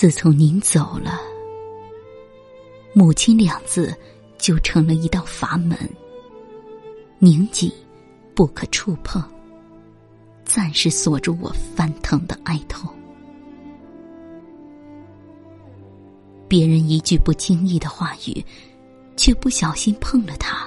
[0.00, 1.20] 自从您走了，
[2.94, 3.94] 母亲两字
[4.38, 5.78] 就成了一道阀门，
[7.18, 7.70] 拧紧，
[8.34, 9.22] 不可触碰，
[10.42, 12.90] 暂时锁住我翻腾的哀痛。
[16.48, 18.42] 别人一句不经意的话语，
[19.18, 20.66] 却不小心碰了它，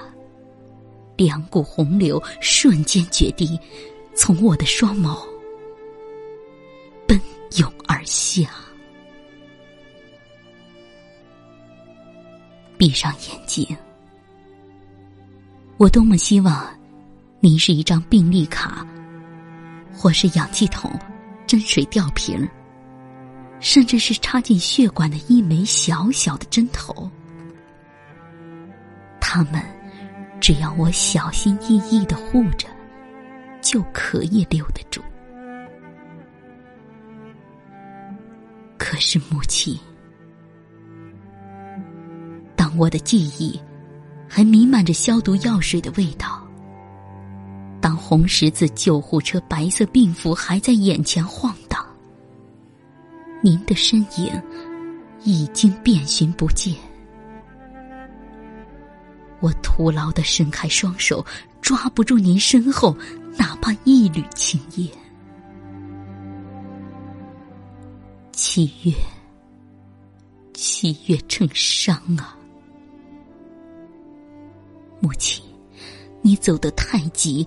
[1.17, 3.59] 两股洪流瞬间决堤，
[4.13, 5.17] 从我的双眸
[7.07, 7.19] 奔
[7.57, 8.62] 涌而下。
[12.83, 13.65] 闭上眼睛，
[15.77, 16.67] 我多么希望，
[17.39, 18.85] 您是一张病历卡，
[19.93, 20.91] 或是氧气筒、
[21.47, 22.45] 针水吊瓶。
[23.61, 27.09] 甚至是插进血管的一枚小小的针头，
[29.21, 29.63] 他们
[30.41, 32.67] 只要我小心翼翼的护着，
[33.61, 35.01] 就可以留得住。
[38.77, 39.79] 可是母亲，
[42.77, 43.59] 我的记忆
[44.27, 46.45] 还弥漫着消毒药水的味道，
[47.79, 51.85] 当红十字救护车白色病服还在眼前晃荡。
[53.41, 54.41] 您的身影
[55.23, 56.75] 已经遍寻不见，
[59.39, 61.25] 我徒劳的伸开双手，
[61.61, 62.95] 抓不住您身后
[63.37, 64.87] 哪怕一缕青烟。
[68.31, 68.93] 七月，
[70.53, 72.37] 七月成伤啊！
[75.03, 75.43] 母亲，
[76.21, 77.45] 你走得太急，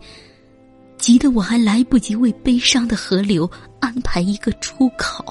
[0.98, 5.24] 急得我还来不及为悲伤的河流安排一个出口。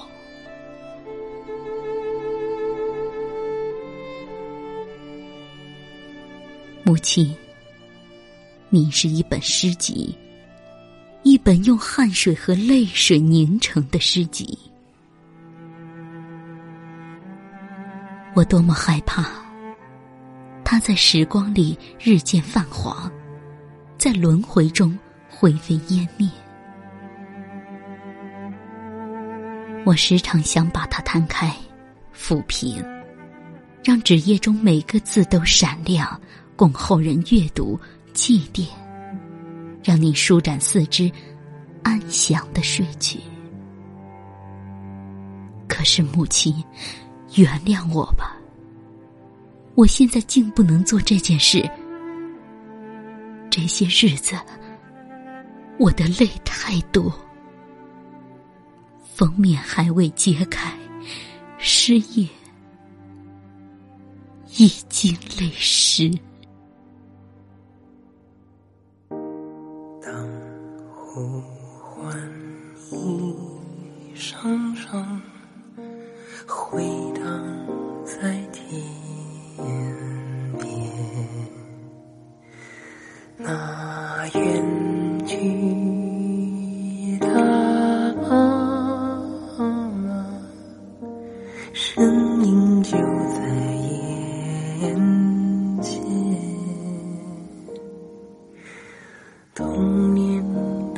[6.83, 7.31] 母亲，
[8.69, 10.17] 你是一本诗集，
[11.21, 14.57] 一本用汗水和泪水凝成的诗集。
[18.33, 19.44] 我多么害怕，
[20.65, 23.09] 它在时光里日渐泛黄，
[23.99, 24.97] 在轮回中
[25.29, 26.27] 灰飞烟灭。
[29.85, 31.55] 我时常想把它摊开，
[32.13, 32.83] 抚平，
[33.83, 36.19] 让纸页中每个字都闪亮。
[36.57, 37.77] 供后人阅读、
[38.13, 38.65] 祭奠，
[39.83, 41.11] 让你舒展四肢，
[41.83, 43.19] 安详的睡去。
[45.67, 46.63] 可是母亲，
[47.35, 48.37] 原谅我吧，
[49.75, 51.69] 我现在竟不能做这件事。
[53.49, 54.35] 这些日子，
[55.77, 57.13] 我的泪太多，
[59.13, 60.73] 封面还未揭开，
[61.57, 62.27] 诗页
[64.57, 66.09] 已经泪湿。
[70.01, 70.29] 当
[70.93, 71.41] 呼
[71.81, 72.17] 唤
[72.91, 75.21] 一声声，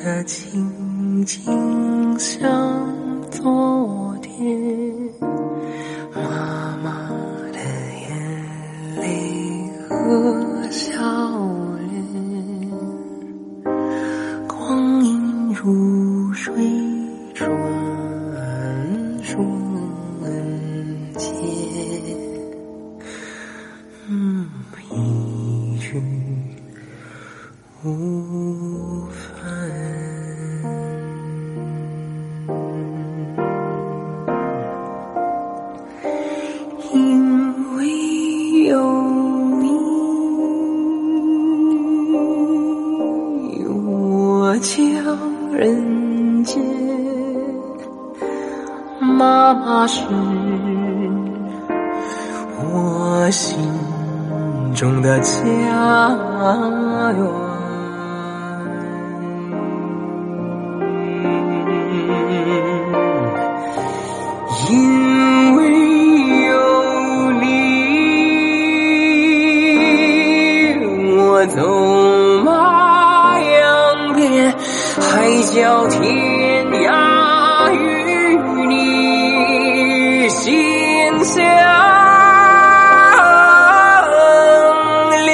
[0.07, 2.49] 的情景像
[3.29, 4.57] 昨天，
[6.15, 7.09] 妈妈
[7.51, 7.59] 的
[8.07, 8.07] 眼
[8.95, 10.95] 泪和笑
[11.89, 11.91] 脸，
[14.47, 16.53] 光阴如水
[17.33, 17.51] 转
[19.21, 19.45] 瞬
[21.17, 21.27] 间，
[24.07, 24.47] 嗯，
[24.89, 26.01] 一句
[27.83, 28.16] 无
[44.59, 46.63] 将人间，
[48.99, 50.01] 妈妈是
[52.63, 53.57] 我心
[54.73, 55.39] 中的家
[57.13, 57.25] 园。
[64.69, 65.26] 因
[75.27, 80.55] 海角天涯与你心
[81.25, 81.43] 相
[85.25, 85.27] 连，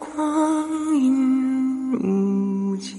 [0.00, 0.66] 光
[0.96, 2.90] 阴无间。